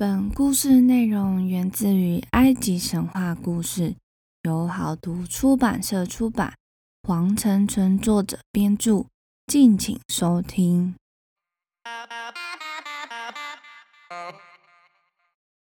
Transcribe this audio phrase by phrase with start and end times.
[0.00, 3.96] 本故事内容源自于埃及神话故事，
[4.44, 6.54] 由好读出版社出版，
[7.02, 9.04] 黄成纯作者编著，
[9.46, 10.94] 敬请收听。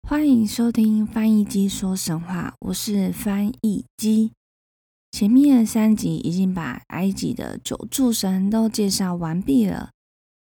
[0.06, 4.34] 欢迎收听翻译机说神话，我是翻译机。
[5.14, 9.92] 前面三集已经把埃及的九柱神都介绍完毕了。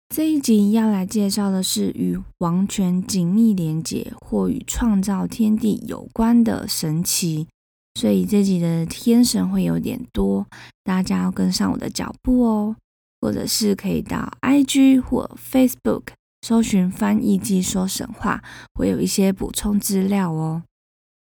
[0.10, 7.48] 这一集要来介绍的是与王权紧密连结或与创造天地有关的神奇，
[7.96, 10.48] 所以这集的天神会有点多，
[10.84, 12.76] 大家要跟上我的脚步哦。
[13.20, 16.10] 或者是可以到 IG 或 Facebook
[16.44, 18.44] 搜寻翻译机说神话，
[18.76, 20.62] 会有一些补充资料哦。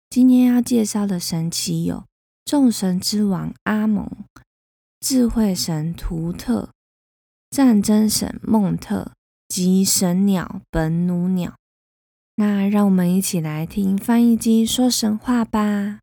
[0.09, 2.03] 今天要介绍的神奇有
[2.43, 4.09] 众神之王阿蒙、
[4.99, 6.69] 智慧神图特。
[7.55, 9.13] 战争神孟特
[9.47, 11.53] 及神鸟本努鸟，
[12.35, 15.99] 那让我们一起来听翻译机说神话吧。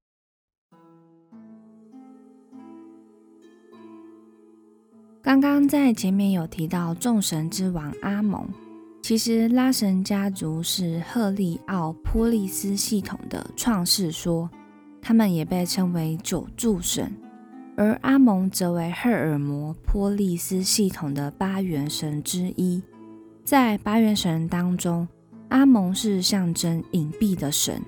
[5.21, 8.49] 刚刚在前面有提到众神之王阿蒙，
[9.03, 14.49] 其实拉神家族是赫利奥波利斯系统的创世说，
[15.03, 17.13] 他们也被称为九柱神。
[17.77, 22.83] 而阿蒙则为赫尔摩波利斯系统的八元神之一。
[23.45, 25.09] 在八元神当中，
[25.49, 27.83] 阿蒙是象征隐蔽的神，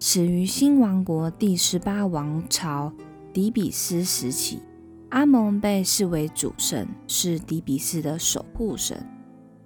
[0.00, 2.92] 始于新王国第十八王朝
[3.32, 4.60] 底比斯时期。
[5.10, 9.02] 阿蒙被视为主神，是底比斯的守护神。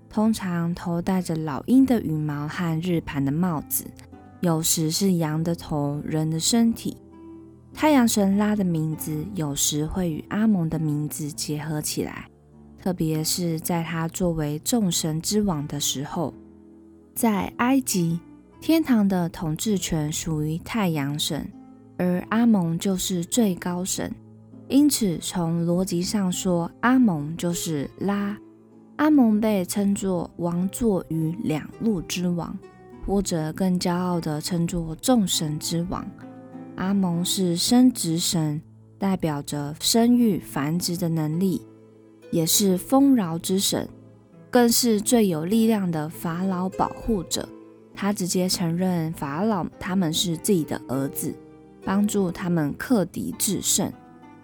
[0.09, 3.87] 通常头戴着老鹰的羽毛和日盘的帽子，
[4.41, 6.99] 有时是羊的头、人的身体。
[7.75, 12.29] 太阳神拉的名字有时会与阿蒙的名字结合起来，
[12.81, 16.33] 特别是在他作为众神之王的时候。
[17.15, 18.21] 在埃及，
[18.61, 21.51] 天堂的统治权属于太阳神，
[21.99, 24.15] 而阿蒙就是最高神，
[24.69, 28.37] 因此从逻辑上说，阿蒙就是拉。
[28.97, 32.57] 阿蒙被称作王座与两路之王，
[33.05, 36.07] 或者更骄傲地称作众神之王。
[36.77, 38.61] 阿蒙是生殖神，
[38.99, 41.67] 代表着生育繁殖的能力，
[42.31, 43.89] 也是丰饶之神，
[44.51, 47.49] 更是最有力量的法老保护者。
[47.95, 51.35] 他直接承认法老他们是自己的儿子，
[51.85, 53.93] 帮助他们克敌制胜。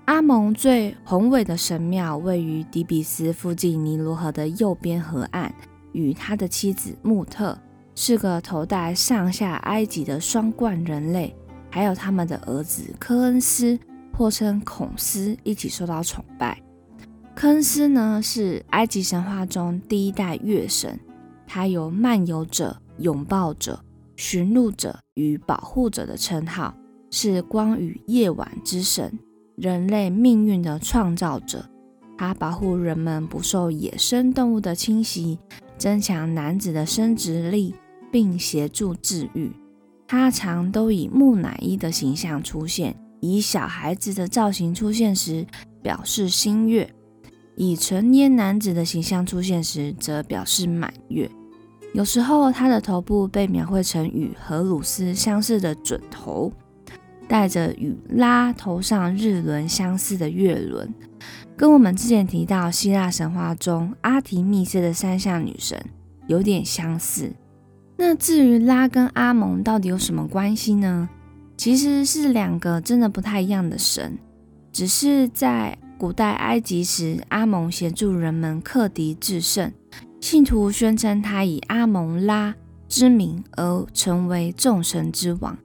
[0.05, 5.53] 阿蒙最宏伟的神庙位于底比斯附近尼罗河的右边河岸，
[5.93, 7.59] 与他的妻子穆特
[7.95, 11.35] 是个头戴上下埃及的双冠人类。
[11.71, 13.79] 还有他们的儿子科恩斯，
[14.13, 16.61] 或称孔斯，一起受到崇拜。
[17.35, 20.99] 科恩斯呢，是埃及神话中第一代月神，
[21.47, 23.81] 他有漫游者、拥抱者、
[24.17, 26.75] 寻路者与保护者的称号，
[27.11, 29.19] 是光与夜晚之神，
[29.57, 31.65] 人类命运的创造者。
[32.17, 35.39] 他保护人们不受野生动物的侵袭，
[35.77, 37.77] 增强男子的生殖力，
[38.11, 39.53] 并协助治愈。
[40.09, 45.47] 他常都以木乃伊的形象出现，以小孩子的造型出现时
[45.83, 46.89] 表示新月；
[47.57, 51.31] 以成年男子的形象出现时则表示满月。
[51.93, 56.51] 有时候，他的头部被描绘成与荷鲁斯相似的准头，
[57.29, 60.95] 带着与拉头上日轮相似的月轮，
[61.55, 65.79] 跟我们之前提到希腊神话中阿提密斯的三项女神
[66.29, 67.31] 有点相似。
[68.01, 71.09] 那至于拉跟阿蒙到底有什么关系呢？
[71.57, 74.17] 其实是两个真的不太一样的神，
[74.73, 79.73] 只是在古代埃及时，阿蒙协助人们克敌制胜，
[80.21, 82.55] 信徒宣称他以阿蒙拉
[82.89, 85.59] 之名而成为众神之王。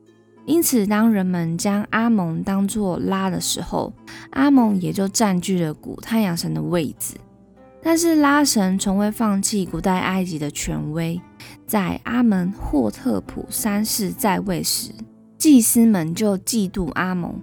[0.48, 3.94] 因此，当人们将阿蒙当作拉的时候，
[4.32, 7.14] 阿蒙也就占据了古太阳神的位置。
[7.84, 11.22] 但是拉神从未放弃古代埃及的权威。
[11.74, 14.92] 在阿门霍特普三世在位时，
[15.40, 17.34] 祭司们就嫉妒阿蒙，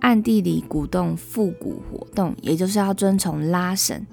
[0.00, 4.04] 暗地里鼓动复古活动，也就是要遵从拉神。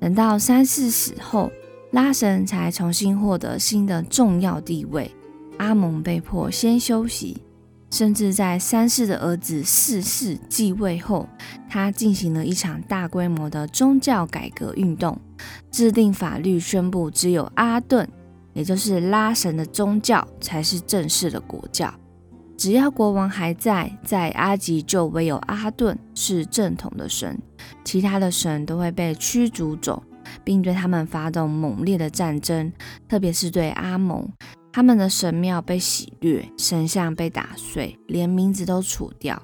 [0.00, 1.52] 等到三世死后，
[1.92, 5.14] 拉神才重新获得新的重要地位。
[5.58, 7.42] 阿蒙被迫先休息，
[7.90, 11.28] 甚至在三世的儿子四世继位后，
[11.68, 15.20] 他进行了一场大规模的宗教改革运动，
[15.70, 18.08] 制定法律，宣布只有阿顿。
[18.58, 21.94] 也就是拉神的宗教才是正式的国教，
[22.56, 27.40] 只要国王还在，在阿吉就唯有阿顿是正统的神，
[27.84, 30.02] 其他的神都会被驱逐走，
[30.42, 32.72] 并对他们发动猛烈的战争，
[33.08, 34.28] 特别是对阿蒙，
[34.72, 39.40] 他们的神庙被洗掠，神像被打碎，连名字都除掉。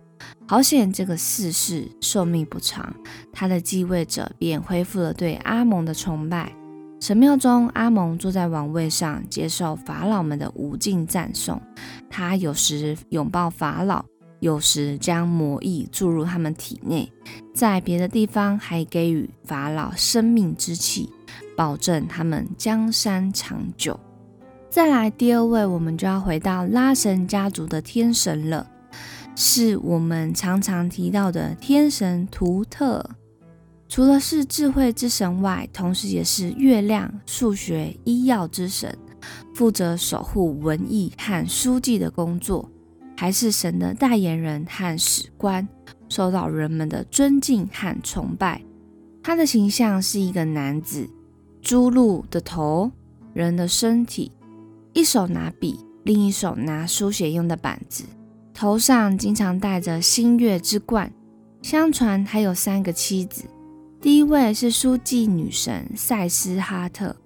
[0.49, 2.93] 好险，这个四世寿命不长，
[3.32, 6.52] 他的继位者便恢复了对阿蒙的崇拜。
[7.05, 11.61] 神庙中，阿蒙坐在王位上，接受法老们的无尽赞颂。
[12.09, 14.03] 他有时拥抱法老，
[14.41, 17.12] 有时将魔意注入他们体内，
[17.53, 21.11] 在别的地方还给予法老生命之气，
[21.55, 24.01] 保证他们江山长久。
[24.71, 28.67] 再来第二位，我们就要回到拉神家族的天神了，
[29.37, 33.05] 是我们常常提到的天神图特。
[33.94, 38.93] 除了是智慧之神外，同时也是月亮、数学、医药之神，
[39.55, 42.69] 负责守护文艺和书记的工作，
[43.17, 45.69] 还是神的代言人和史官，
[46.08, 48.61] 受到人们的尊敬和崇拜。
[49.23, 51.08] 他的形象是一个男子，
[51.62, 52.91] 猪鹿的头，
[53.32, 54.32] 人的身体。
[54.93, 58.02] 一手拿笔，另一手拿书写用的板子，
[58.52, 61.12] 头上经常戴着星月之冠。
[61.62, 63.44] 相传还有三个妻子，
[64.05, 67.17] 第一位是书记女神塞斯哈特，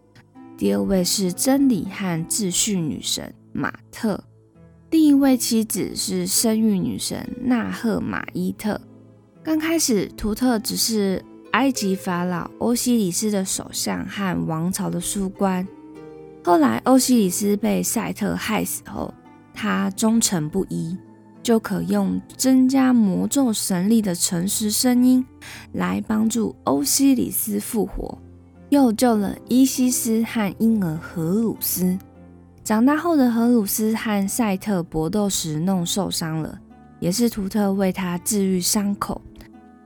[0.57, 4.23] 第二位是真理和秩序女神马特，
[4.89, 8.81] 另一位妻子是生育女神纳赫马伊特。
[9.43, 15.67] 刚开始，图特只是埃及法老欧西里斯的首相和王朝的书官。
[16.45, 19.13] 后来，欧西里斯被赛特害死后，
[19.53, 20.97] 他忠诚不一，
[21.49, 25.25] 就可用增加魔咒神力的诚实声音
[25.73, 28.19] 来帮助欧西里斯复活，
[28.69, 31.99] 又救了伊西斯和婴儿荷鲁斯。
[32.62, 36.59] 长大后的荷鲁斯和赛特搏斗时弄受伤了，
[37.00, 39.19] 也是图特为他治愈伤口。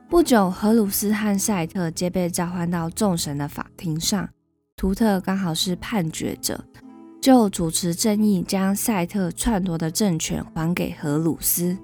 [0.09, 4.29] 不久，荷鲁斯和赛特皆被召唤到众神的法庭上。
[4.75, 6.65] 图特刚好是判决者，
[7.23, 11.79] 就主持正义，将赛特篡夺的政权还给荷鲁斯。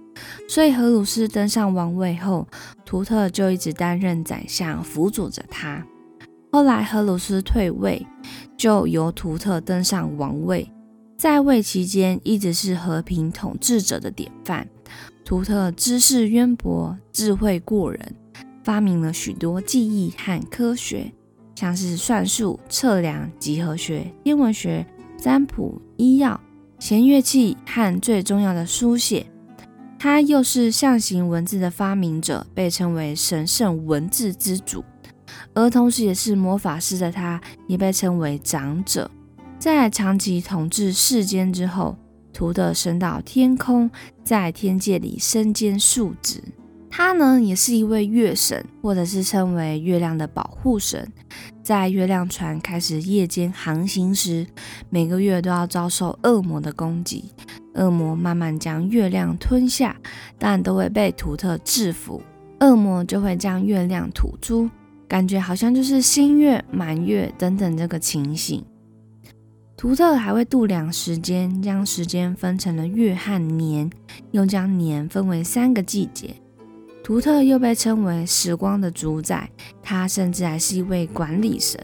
[0.49, 2.49] 所以荷鲁斯登上王位后，
[2.85, 5.87] 图特就一直担任宰相，辅佐着他。
[6.51, 8.05] 后来荷鲁斯退位，
[8.57, 10.69] 就由图特登上王位，
[11.17, 14.67] 在位期间一直是和平统治者的典范。
[15.25, 18.13] 图特知识渊博，智慧过人，
[18.65, 21.13] 发明了许多技艺和科学。
[21.55, 24.87] 像是算术、测量、几何学、天文学、
[25.19, 26.41] 占卜、医药、
[26.79, 29.27] 弦乐器和最重要的书写，
[29.99, 34.85] 他又是象形文字的发明者，被称为神圣文字之主。
[35.55, 39.11] 而同时也是魔法师的他，也被称为长者。
[39.59, 41.97] 在长期统治世间之后，
[42.33, 43.91] 图特升到天空，
[44.23, 46.41] 在天界里身兼数职。
[46.89, 51.13] 他呢，也是一位月神，或者是称为月亮的保护神。
[51.69, 54.47] 在月亮船开始夜间航行时，
[54.89, 57.27] 每个月都要遭受恶魔的攻击。
[57.75, 59.95] 恶魔慢慢将月亮吞下，
[60.39, 62.23] 但都会被图特制服。
[62.61, 64.71] 恶魔就会将月亮吐出，
[65.07, 68.65] 感觉好像就是新月、满月等等这个情形。
[69.77, 73.91] 图特还会度量时间，将时间分成了月和年，
[74.31, 76.35] 又将年分为三个季节。
[77.09, 79.49] 图特又被称为时光的主宰，
[79.83, 81.81] 他甚至还是一位管理神，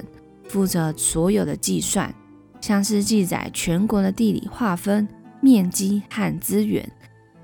[0.50, 2.14] 负责所有的计算，
[2.60, 5.08] 像是记载全国的地理划分、
[5.40, 6.86] 面积和资源，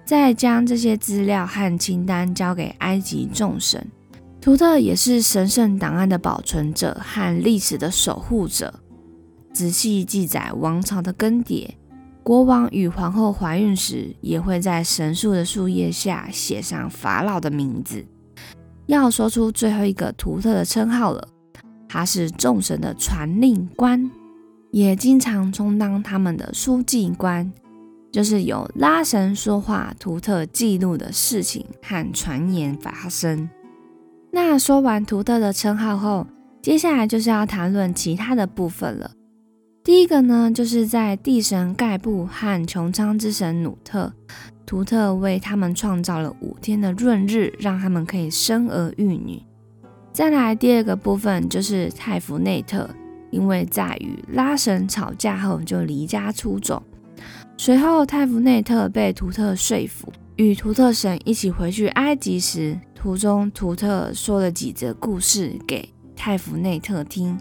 [0.04, 3.82] 再将这些资料和清单交给埃及众神。
[4.42, 8.74] 图特也是神圣档案的保存者和历史的守护者，
[9.54, 11.66] 仔细记载王朝的更迭。
[12.22, 18.04] 国王与皇后怀孕时，也会在神树的树叶下写上法老的名字。
[18.86, 21.28] 要说出最后一个图特的称号了，
[21.88, 24.10] 他是众神的传令官，
[24.70, 27.52] 也经常充当他们的书记官，
[28.12, 33.48] 就是有拉神说话，图特记录的事情和传言发生。
[34.32, 36.26] 那说完图特的称号后，
[36.60, 39.10] 接下来就是要谈论其他的部分了。
[39.82, 44.12] 第一个呢，就是在地神盖布和穹苍之神努特，
[44.66, 49.42] 图特为他们创造了五天的闰日，让他们可以生儿育女。
[50.12, 52.88] 再来第二个部分就是泰弗内特，
[53.30, 56.82] 因为在与拉神吵架后就离家出走。
[57.56, 67.38] 随后泰弗内特被图特说服，与图特神一起回去埃及时，途中图特说了几则故事给泰弗内特听。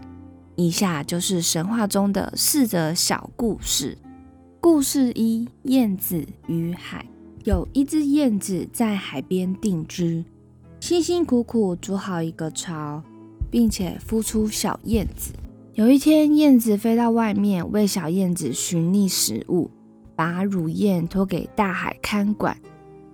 [0.60, 3.96] 以下就是神话中的四则小故事。
[4.60, 7.06] 故事一：燕子与海。
[7.44, 10.22] 有一只燕子在海边定居，
[10.78, 13.02] 辛辛苦苦筑好一个巢，
[13.50, 15.32] 并且孵出小燕子。
[15.72, 19.70] 有一天，燕子飞到外面为小燕子寻觅食物，
[20.14, 22.54] 把乳燕托给大海看管。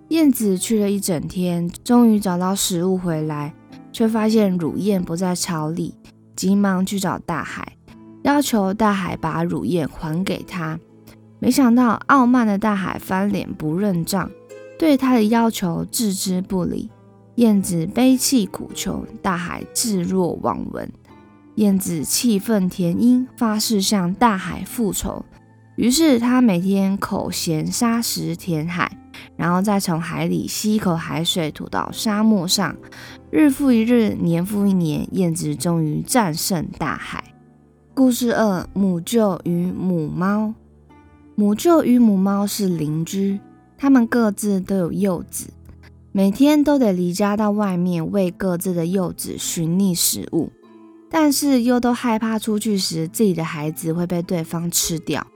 [0.08, 3.54] 燕子去了一整天，终于找到食物回来，
[3.92, 5.94] 却发现乳燕不在巢里，
[6.36, 7.76] 急忙去找大海，
[8.22, 10.78] 要求大海把乳燕还给他。
[11.38, 14.30] 没想到傲慢的大海翻脸不认账，
[14.78, 16.90] 对他的要求置之不理。
[17.36, 20.90] 燕子悲泣苦求，大海置若罔闻。
[21.56, 25.24] 燕子气愤填膺，发誓向大海复仇。
[25.76, 28.90] 于是他每天口衔沙石填海。
[29.36, 32.76] 然后再从海里吸一口海水吐到沙漠上，
[33.38, 37.22] 日复一日，年复一年，燕子终于战胜大海。
[37.92, 40.54] 故事二：母舅与母猫。
[41.34, 43.38] 母舅与母猫是邻居，
[43.76, 45.48] 它们各自都有幼子，
[46.12, 50.50] 每天都得离家到外面为各自的幼子寻觅食物，
[51.10, 55.26] 但是又都害怕出去时自己的孩子会被对方吃掉。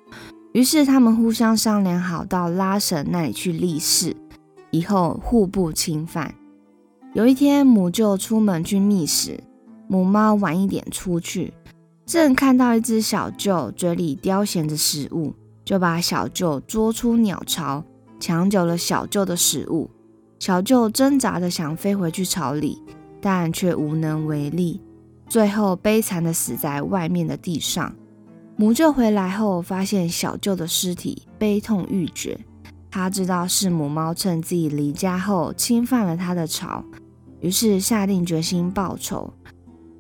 [0.55, 4.17] 于是他们互相商量好，到拉神那里去立誓，
[4.71, 6.35] 以后互不侵犯。
[7.13, 9.43] 有一天，母舅出门去觅食，
[9.89, 11.53] 母猫晚一点出去，
[12.07, 17.83] 正看到一只小舅嘴里叼衔着食物，就把小舅捉出鸟巢，
[18.21, 19.91] 抢走了小舅的食物。
[20.39, 22.81] 小舅挣扎着想飞回去巢里，
[23.21, 24.81] 但却无能为力，
[25.29, 27.93] 最后悲惨的死在外面的地上。
[28.55, 32.39] 母舅回来后，发现小舅的尸体，悲痛欲绝。
[32.91, 36.85] 他知道是母猫趁自己离家后侵犯了他的巢，
[37.41, 39.33] 于是下定决心报仇。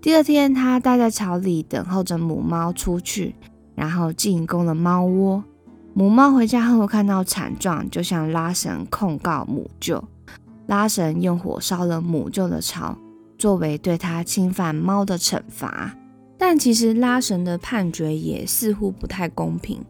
[0.00, 3.34] 第二天，他待在巢里等候着母猫出去，
[3.74, 5.44] 然后进攻了猫窝。
[5.92, 10.02] 母猫回家后看到惨状，就向拉神控告母舅。
[10.66, 12.96] 拉神用火烧了母舅的巢，
[13.36, 15.94] 作为对他侵犯猫的惩罚。
[16.38, 19.84] 但其实拉神的判决也似乎不太公平，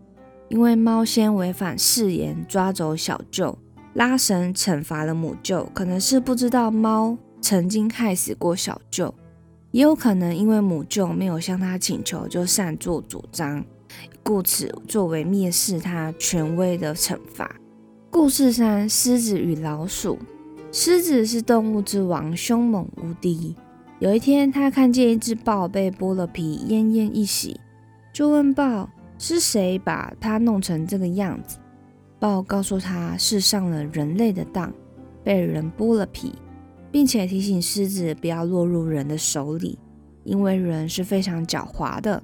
[0.50, 3.56] 因为猫先违反誓言抓走小舅，
[3.94, 9.14] 拉神惩罚了母舅，可能是不知道猫曾经害死过小舅，
[9.70, 13.64] 也有可能因为母舅没有向他请求就擅作主张，
[14.24, 17.54] 故此作为蔑视他权威的惩罚。
[18.10, 20.18] 故事三：狮子与老鼠。
[20.72, 23.54] 狮子是动物之王，凶猛无敌。
[24.00, 27.60] 有一天，他看见一只豹被剥了皮，奄奄一息，
[28.12, 28.88] 就问豹
[29.20, 31.58] 是谁把它弄成这个样子。
[32.18, 34.72] 豹告诉他是上了人类的当，
[35.22, 36.34] 被人剥了皮，
[36.90, 39.78] 并且提醒狮子不要落入人的手里，
[40.24, 42.22] 因为人是非常狡猾的。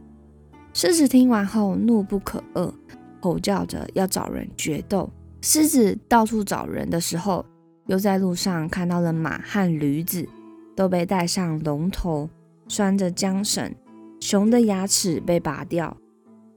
[0.73, 2.73] 狮子听完后怒不可遏，
[3.21, 5.11] 吼叫着要找人决斗。
[5.43, 7.45] 狮子到处找人的时候，
[7.89, 10.27] 又在路上看到了马和驴子。
[10.75, 12.29] 都被戴上龙头，
[12.69, 13.75] 拴着缰绳。
[14.21, 15.97] 熊的牙齿被拔掉，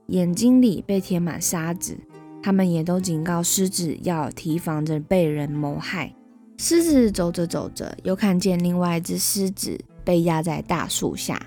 [0.09, 1.97] 眼睛里被填满沙子。
[2.41, 6.13] 他们也都警告狮子要提防着被人谋害。
[6.57, 11.41] 狮子走着走着，又看见另外一只狮子被压在大树下。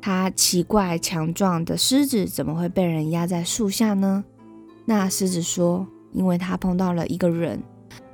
[0.00, 4.24] 它奇怪，强壮的狮子怎么会被人压在树下呢？
[4.84, 7.62] 那狮子说：“因为他碰到了一个人，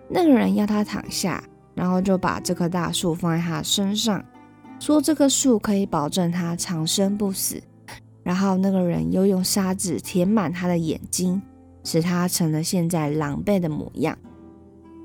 [0.08, 1.42] 那个人要他躺下。”
[1.74, 4.24] 然后就把这棵大树放在他身上，
[4.78, 7.60] 说这棵树可以保证他长生不死。
[8.24, 11.40] 然后那个人又用沙子填满他的眼睛，
[11.84, 14.18] 使他成了现在狼狈的模样。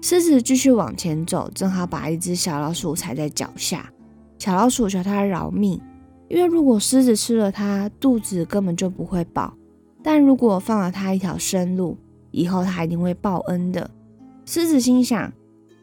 [0.01, 3.91] 狮子继续往前走，正好把一只小老鼠踩在脚下。
[4.39, 5.79] 小老鼠求他饶命，
[6.29, 9.53] 因为如果狮子吃了它，肚子根本就不会饱；
[10.01, 11.97] 但如果放了它一条生路，
[12.31, 13.91] 以后它一定会报恩的。
[14.45, 15.31] 狮子心想。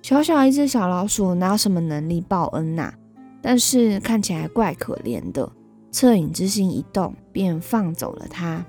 [0.02, 2.94] 小小一只小老鼠哪有什么能力报恩呐？
[3.42, 5.50] 但是看起来怪可怜的。
[5.96, 8.62] 恻隐之心一动，便放走了它。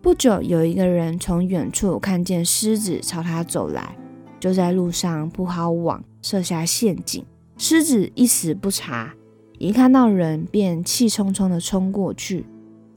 [0.00, 3.94] 不久，有一个人从远处看见狮子朝他走来，
[4.40, 7.22] 就在路上铺好网，设下陷阱。
[7.58, 9.12] 狮子一时不察，
[9.58, 12.46] 一看到人便气冲冲地冲过去，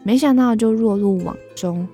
[0.05, 1.85] 没想到就落入网中。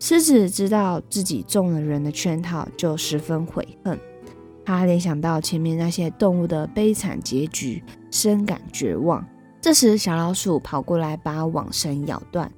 [0.00, 3.96] 狮子知道自己中了人的圈套，就十分悔恨。
[4.64, 9.24] 他联想到前面那些动物的悲惨结局，深感绝望。
[9.62, 12.50] 这时，小老鼠跑过来，把网绳咬断，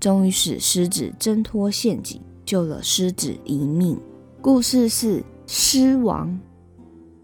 [0.00, 3.96] 终于使狮子挣脱陷阱，救了狮子一命。
[4.42, 6.36] 故事是狮王。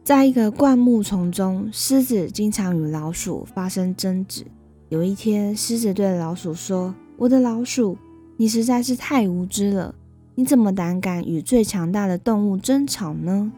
[0.05, 4.45] 在一个灌木丛中，狮子经常与老鼠发生争执。
[4.89, 7.99] 有一天，狮子对老鼠说：“我的老鼠，
[8.37, 9.97] 你实在是太无知了！
[10.37, 13.51] 你怎么胆敢与最强大的动物争吵呢？”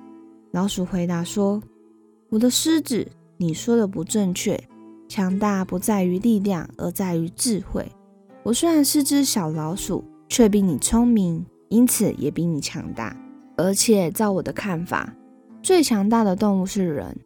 [0.53, 1.63] 老鼠回答说
[2.31, 3.07] ：“我的狮子，
[3.37, 4.59] 你说的不正确。
[5.09, 7.91] 强大不在于力量，而在于智慧。
[8.43, 13.17] 我虽然是只小老鼠，却比你聪明，因此也比你强大。
[13.57, 15.15] 而且，照我的看法，
[15.63, 17.17] 最强大的动物是人，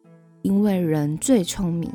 [0.41, 1.91] 因为人最聪明。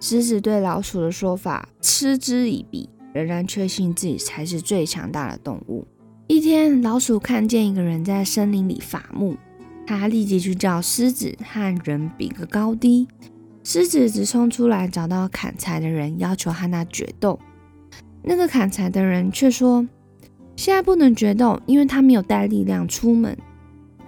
[0.00, 5.86] 狮子对老鼠的说法嗤之以鼻，仍然确信自己才是最强大的动物。
[6.28, 9.36] 一天，老鼠看见一个人在森林里伐木，
[9.86, 13.08] 它立即去叫狮子和人比个高低。
[13.68, 17.36] 狮子直冲出来，找到砍柴的人，要求和他决斗。
[18.22, 19.84] 那个砍柴的人却说
[20.54, 23.36] ：“现在不能决斗，因为他没有带力量出门。”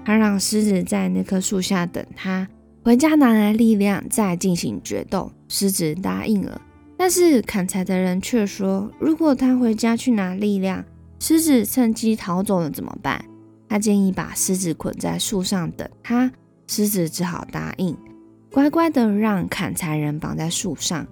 [0.06, 2.46] 他让狮子在那棵树下等他，
[2.84, 5.32] 回家拿来力量再进行决斗。
[5.48, 6.60] 狮子答应了，
[6.96, 10.84] 但是砍柴的人却说：“如果他回家去拿力量，
[11.18, 13.24] 狮子趁机逃走了怎么办？”
[13.68, 16.30] 他建议把狮子捆在树上等他，
[16.68, 17.96] 狮子只好答应，
[18.50, 21.06] 乖乖的让砍柴人绑在树上。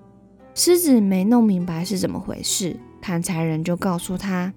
[0.54, 2.76] 狮子没弄明白是怎么回事。
[3.00, 4.52] 砍柴人就告诉他：“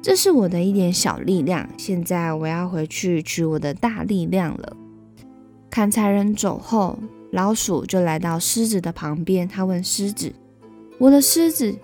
[0.00, 4.76] 这是我的一点小力量，现在我要回去取我的大力量了。”
[5.68, 6.98] 砍柴人走后，
[7.32, 9.46] 老鼠就来到狮子的旁边。
[9.46, 10.32] 他问狮子
[10.98, 11.76] ：“我的狮子，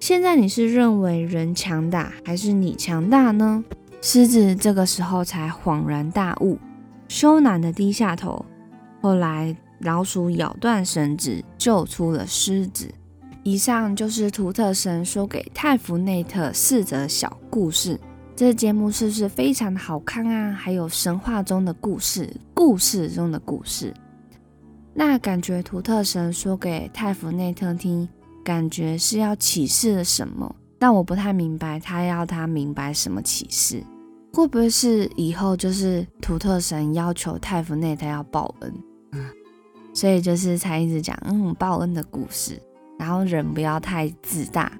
[0.00, 3.62] 现在你是认为人强大，还是你强大呢？”
[4.00, 6.56] 狮子这个时候才恍然大悟，
[7.08, 8.46] 羞赧的低下头。
[9.00, 12.92] 后来，老鼠咬断绳子，救出了狮子。
[13.44, 17.98] 以上就是图特神说给泰弗内特四则小故事。
[18.36, 20.52] 这节目是不是非常的好看啊？
[20.52, 23.94] 还有神话中的故事，故事中的故事。
[24.94, 28.08] 那感觉图特神说给泰弗内特听，
[28.44, 30.54] 感觉是要启示了什么？
[30.78, 33.82] 但我不太明白他要他明白什么启示？
[34.32, 38.72] 会不会是以后就是图特神要求泰弗内特要报恩？
[39.98, 42.56] 所以就是才一直讲嗯报恩的故事。
[43.00, 44.70] 然后人不要太自大，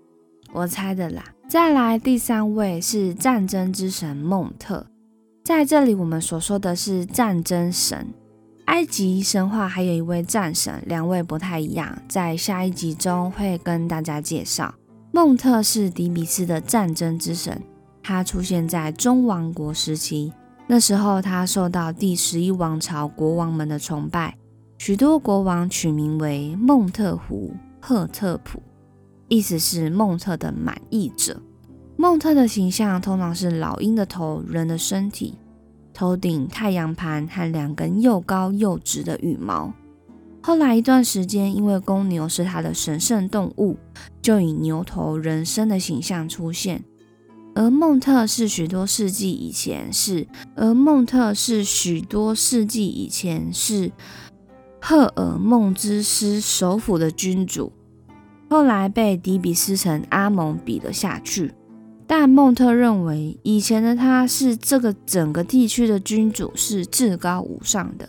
[0.54, 1.22] 我猜的啦。
[1.46, 4.86] 再来第三位是战争之神孟特，
[5.44, 8.14] 在这里我们所说的是战争神。
[8.64, 14.74] 埃及神话还有一位战神，两位不太一样，在下一集中会跟大家介绍。
[15.10, 17.60] 孟特是底比斯的战争之神，
[18.02, 20.32] 他出现在中王国时期，
[20.66, 24.34] 那时候他受到第十一王朝国王们的崇拜。
[24.84, 28.60] 许多国王取名为孟特胡赫特普，
[29.28, 31.40] 意思是孟特的满意者。
[31.96, 35.38] 孟特的形象通常是老鹰的头，人的身体，
[35.94, 39.72] 头顶太阳盘和两根又高又直的羽毛。
[40.42, 43.76] 后来一段时间，因为公牛是他的神圣动物，
[44.20, 46.82] 就以牛头人身的形象出现。
[47.54, 53.92] 而孟特是许多世纪以前是，而孟特是许多世纪以前是。
[54.84, 57.72] 赫尔孟之斯首府的君主，
[58.50, 61.54] 后来被底比斯城阿蒙比了下去。
[62.04, 68.08] 但孟特认为，以前的他是这个整个地区的君主，是至高无上的。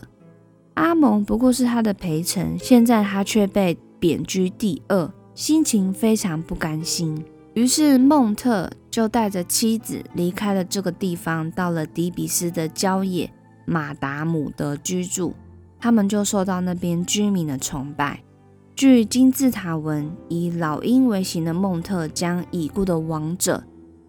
[0.74, 7.24] 阿蒙不过是他的陪臣，现在他却被贬居第二，心情非常不甘心。
[7.54, 13.32] 于是孟特就带着妻子离开了这个地方，到了底比斯的郊野
[13.64, 15.36] 马达姆德居住。
[15.84, 18.24] 他们就受到那边居民的崇拜。
[18.74, 23.62] 据金字塔文，以老鹰为形的孟特将已故的王者，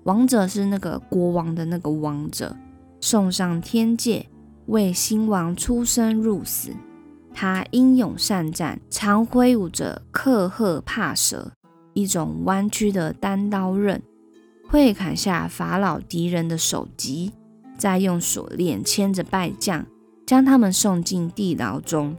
[0.04, 2.56] 王者是那个国王的那个王者，
[3.00, 4.24] 送上天界，
[4.66, 6.70] 为新王出生入死。
[7.32, 11.50] 他英勇善战，常挥舞着克赫帕蛇，
[11.92, 14.00] 一种弯曲的单刀刃，
[14.68, 17.32] 会砍下法老敌人的首级，
[17.76, 19.84] 再用锁链牵着败将。
[20.26, 22.16] 将他们送进地牢中。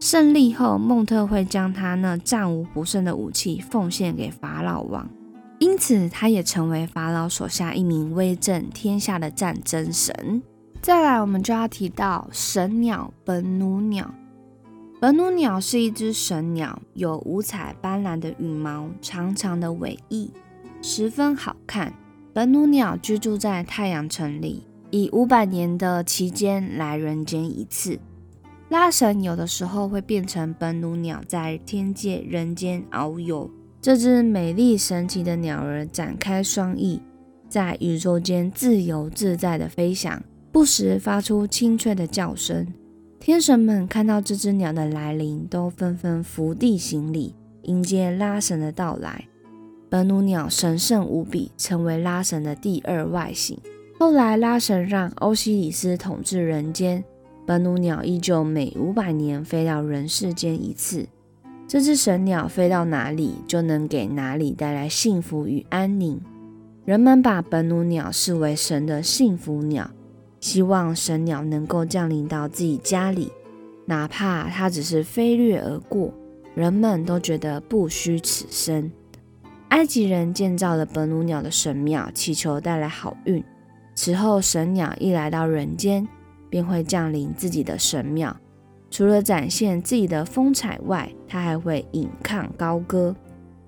[0.00, 5.08] 胜利后，孟特会将他那战无不胜的武器奉献给法老王，
[5.58, 10.42] 因此他也成为法老手下一名威震天下的战争神。
[10.82, 14.12] 再来，我们就要提到神鸟本努鸟。
[15.00, 20.30] 本努鸟是一只神鸟，有五彩斑斓的羽毛，长长的尾翼，
[20.82, 21.92] 十分好看。
[22.32, 24.66] 本努鸟居住在太阳城里。
[24.94, 27.98] 以五百年的期间来人间一次，
[28.68, 33.50] 拉神有的时候会变成本努鸟，在天界、人间遨游。
[33.80, 37.02] 这只美丽神奇的鸟儿展开双翼，
[37.48, 42.64] 在宇宙间自由自在的飞翔，不时发出清脆的叫声。
[43.18, 49.26] 天神们看到这只鸟的来临，都纷纷伏地行礼，迎接拉神的到来。
[49.90, 53.58] 本努鸟神圣无比，成为拉神的第二外形。
[54.04, 57.02] 后来，拉神让欧西里斯统治人间，
[57.46, 61.08] 本努鸟依旧每五百年飞到人世间一次。
[61.66, 66.20] 这只神鸟飞到哪里，就能给哪里带来幸福与安宁。
[66.84, 69.90] 人们把本努鸟视为神的幸福鸟，
[70.38, 73.32] 希望神鸟能够降临到自己家里，
[73.86, 76.12] 哪怕它只是飞掠而过，
[76.54, 78.92] 人们都觉得不虚此生。
[79.70, 83.42] 埃及人建造了本努鸟的神庙，祈求带来好运。
[83.94, 86.06] 此后，神鸟一来到人间，
[86.50, 88.36] 便会降临自己的神庙。
[88.90, 93.14] 除了展现自己的风采外，它还会引亢高歌，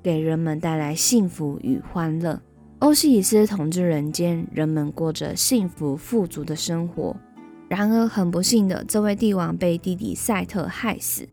[0.03, 2.41] 给人们带来幸福与欢乐。
[2.81, 7.17] 欧西里斯统治人间，人们过着幸福富足的生活。
[7.69, 11.29] 然而，很不幸的，这位帝王被弟弟赛特害死。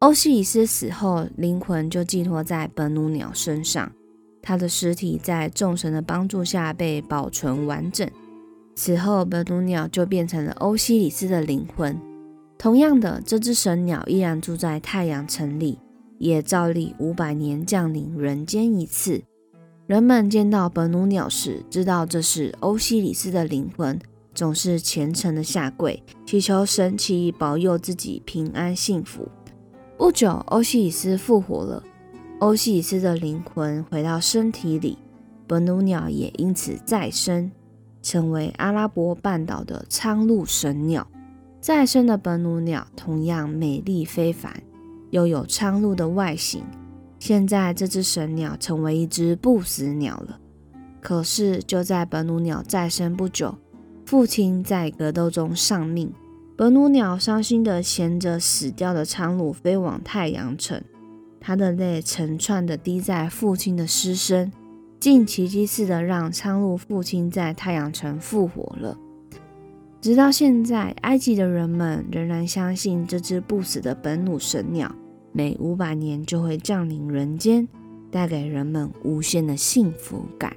[0.00, 3.92] 欧西里斯死后，灵魂就寄托在本努鸟身上，
[4.42, 8.08] 他的尸体在众神的帮助下被保存完整。
[8.74, 12.00] 此后，本努鸟就变成了欧西里斯的灵魂。
[12.56, 15.78] 同样的，这只神鸟依然住在太阳城里，
[16.18, 19.22] 也照例五百年降临人间一次。
[19.86, 23.98] 人们见到本努鸟时，知道这是欧西里斯的灵魂，
[24.34, 29.28] 总是虔诚的下跪，祈求神奇保佑自己平安幸福。
[29.98, 31.82] 不久，欧西里斯复活了，
[32.40, 34.96] 欧西里斯的灵魂回到身体里，
[35.46, 37.52] 本努鸟也因此再生，
[38.02, 41.06] 成为阿拉伯半岛的苍鹭神鸟。
[41.60, 44.62] 再生的本努鸟同样美丽非凡，
[45.10, 46.64] 又有苍鹭的外形。
[47.18, 50.40] 现在这只神鸟成为一只不死鸟了。
[51.02, 53.54] 可是就在本努鸟再生不久，
[54.06, 56.10] 父亲在格斗中丧命。
[56.56, 60.82] 本努鸟伤心地衔着死掉的苍鹭飞往太阳城，
[61.40, 64.52] 他的泪成串地滴在父亲的尸身，
[65.00, 68.98] 竟奇迹似的让苍鹭父亲在太阳城复活了。
[70.00, 74.94] 直到现在，埃及的人们仍然相信这只不死的本努神鸟，
[75.32, 77.68] 每五百年就会降临人间，
[78.10, 80.54] 带给人们无限的幸福感。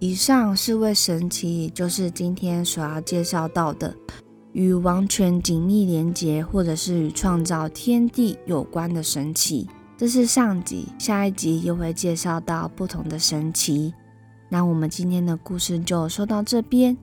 [0.00, 3.94] 以上四位神奇，就是今天所要介绍到的，
[4.52, 9.68] 与王权紧密连结，或者是与创造天地有关的神奇。
[9.96, 13.94] 这是上集，下一集又会介绍到不同的神奇。
[14.48, 16.96] 那我们今天的故事就说到这边。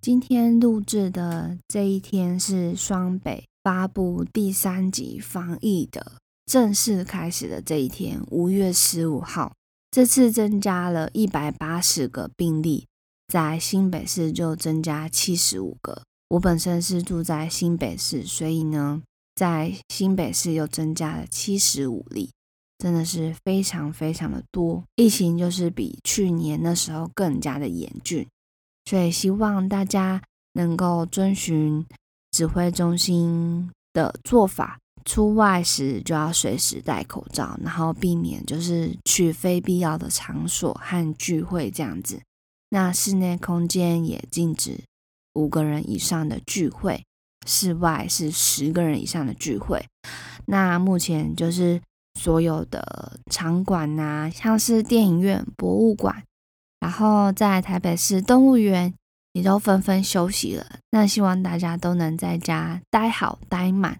[0.00, 6.14] 今天录制的这一天是双北发布第三级防疫的
[6.46, 9.52] 正式开始的这一天，五月十五号。
[9.92, 12.86] 这次增加了一百八十个病例，
[13.28, 16.02] 在新北市就增加七十五个。
[16.30, 19.02] 我本身是住在新北市，所以呢，
[19.34, 22.30] 在新北市又增加了七十五例，
[22.78, 24.82] 真的是非常非常的多。
[24.96, 28.26] 疫情就是比去年那时候更加的严峻。
[28.84, 30.22] 所以希望大家
[30.54, 31.84] 能够遵循
[32.30, 42.20] 指挥中心的做法，出外时就要随时戴口罩，然后避免就是去非必要的场所和聚会这样子。
[42.70, 44.80] 那室内空间也禁止
[45.34, 47.04] 五个人以上的聚会，
[47.46, 49.86] 室外是十个人以上的聚会。
[50.46, 51.80] 那目前就是
[52.18, 56.24] 所有的场馆呐，像是电影院、博物馆。
[56.80, 58.94] 然后在台北市动物园
[59.32, 60.78] 也都纷纷休息了。
[60.90, 63.98] 那希望大家都能在家待好待满。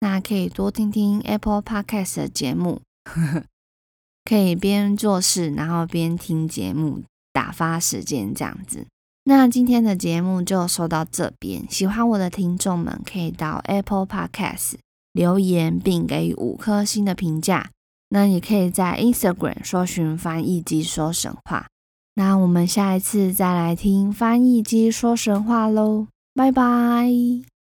[0.00, 2.82] 那可以多听听 Apple Podcast 的节目，
[4.24, 7.04] 可以边做事然后边听节目
[7.36, 8.86] 打发时间这样子。
[9.24, 11.66] 那今天的节目就说到这边。
[11.68, 14.76] 喜欢我的听众们可以到 Apple Podcast
[15.12, 17.68] 留言并给予五颗星的评价。
[18.08, 21.66] 那也可以在 Instagram 搜寻翻译机说神话。
[22.14, 27.55] 那我们下一次再来听翻译机说神话喽，拜拜。